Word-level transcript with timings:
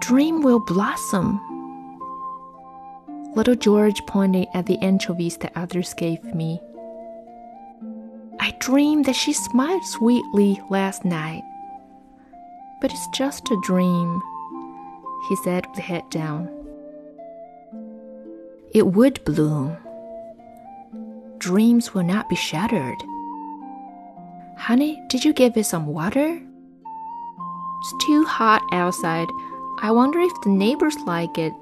dream 0.00 0.42
will 0.42 0.60
blossom. 0.60 1.40
Little 3.34 3.54
George 3.54 4.04
pointed 4.06 4.48
at 4.54 4.66
the 4.66 4.78
anchovies 4.78 5.36
that 5.38 5.52
others 5.54 5.94
gave 5.94 6.22
me. 6.34 6.60
I 8.40 8.54
dreamed 8.58 9.04
that 9.04 9.16
she 9.16 9.32
smiled 9.32 9.84
sweetly 9.84 10.60
last 10.70 11.04
night. 11.04 11.42
But 12.80 12.92
it's 12.92 13.08
just 13.08 13.50
a 13.50 13.60
dream, 13.62 14.22
he 15.28 15.36
said 15.36 15.66
with 15.68 15.78
head 15.78 16.08
down. 16.10 16.48
It 18.72 18.86
would 18.88 19.24
bloom. 19.24 19.76
Dreams 21.38 21.94
will 21.94 22.02
not 22.02 22.28
be 22.28 22.36
shattered. 22.36 22.98
Honey, 24.56 25.00
did 25.08 25.24
you 25.24 25.32
give 25.32 25.56
it 25.56 25.64
some 25.64 25.86
water? 25.86 26.40
It's 27.80 28.06
too 28.06 28.24
hot 28.24 28.62
outside. 28.72 29.28
I 29.80 29.92
wonder 29.92 30.18
if 30.18 30.32
the 30.42 30.50
neighbors 30.50 30.96
like 31.06 31.38
it. 31.38 31.54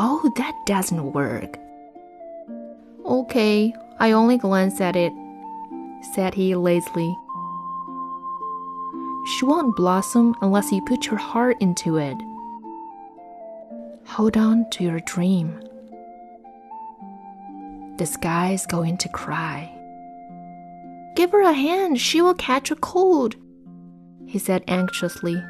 Oh, 0.00 0.32
that 0.36 0.54
doesn't 0.66 1.12
work. 1.12 1.56
Okay, 3.04 3.72
I 4.00 4.12
only 4.12 4.36
glanced 4.36 4.80
at 4.80 4.96
it, 4.96 5.12
said 6.14 6.34
he 6.34 6.56
lazily. 6.56 7.16
She 9.26 9.44
won't 9.44 9.76
blossom 9.76 10.34
unless 10.42 10.72
you 10.72 10.82
put 10.82 11.06
your 11.06 11.18
heart 11.18 11.56
into 11.60 11.98
it. 11.98 12.16
Hold 14.06 14.36
on 14.36 14.68
to 14.70 14.84
your 14.84 15.00
dream. 15.00 15.60
The 17.98 18.06
sky's 18.06 18.66
going 18.66 18.96
to 18.98 19.08
cry. 19.08 19.70
Give 21.14 21.30
her 21.30 21.42
a 21.42 21.52
hand, 21.52 22.00
she 22.00 22.22
will 22.22 22.34
catch 22.34 22.70
a 22.70 22.76
cold, 22.76 23.36
he 24.26 24.38
said 24.38 24.64
anxiously. 24.66 25.40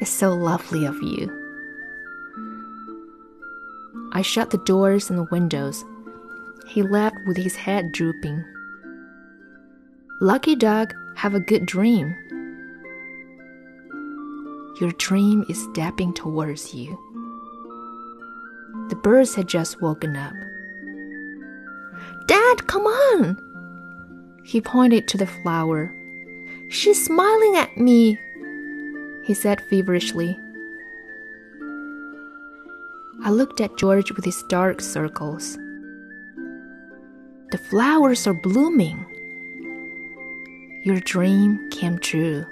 It's 0.00 0.10
so 0.10 0.32
lovely 0.32 0.84
of 0.84 1.02
you. 1.02 1.28
I 4.12 4.22
shut 4.22 4.50
the 4.50 4.58
doors 4.58 5.10
and 5.10 5.18
the 5.18 5.28
windows. 5.32 5.84
He 6.68 6.82
left 6.82 7.16
with 7.26 7.36
his 7.36 7.56
head 7.56 7.90
drooping. 7.90 8.44
Lucky 10.20 10.54
dog, 10.54 10.94
have 11.16 11.34
a 11.34 11.40
good 11.40 11.66
dream. 11.66 12.14
Your 14.80 14.92
dream 14.98 15.44
is 15.48 15.60
stepping 15.72 16.14
towards 16.14 16.72
you. 16.72 16.96
The 18.88 18.96
birds 18.96 19.34
had 19.34 19.48
just 19.48 19.82
woken 19.82 20.14
up. 20.14 20.34
Dad, 22.26 22.68
come 22.68 22.86
on! 22.86 23.36
He 24.44 24.60
pointed 24.60 25.08
to 25.08 25.18
the 25.18 25.26
flower. 25.26 25.92
She's 26.68 27.04
smiling 27.04 27.56
at 27.56 27.76
me, 27.76 28.16
he 29.28 29.34
said 29.34 29.60
feverishly. 29.60 30.40
I 33.22 33.30
looked 33.30 33.60
at 33.60 33.76
George 33.76 34.10
with 34.12 34.24
his 34.24 34.42
dark 34.48 34.80
circles. 34.80 35.58
The 37.50 37.58
flowers 37.58 38.26
are 38.26 38.32
blooming. 38.32 39.04
Your 40.82 40.98
dream 41.00 41.68
came 41.70 41.98
true. 41.98 42.46